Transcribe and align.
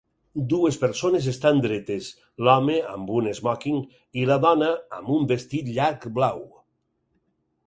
Dues 0.51 0.77
persones 0.83 1.27
estan 1.31 1.59
dretes, 1.65 2.07
l'home 2.47 2.77
amb 2.93 3.11
un 3.19 3.29
esmòquing 3.35 3.77
i 4.23 4.27
la 4.31 4.39
dona 4.47 4.71
amb 5.01 5.13
un 5.19 5.29
vestit 5.35 5.71
llarg 5.77 6.09
blau. 6.19 6.43